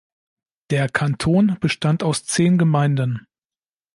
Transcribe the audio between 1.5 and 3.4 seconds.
bestand aus zehn Gemeinden.